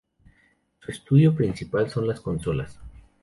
[0.79, 2.79] Su estudio principal son las consolas.